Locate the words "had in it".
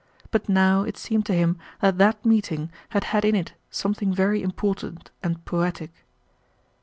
3.13-3.53